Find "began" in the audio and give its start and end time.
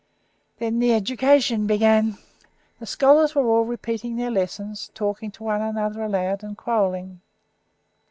1.67-2.17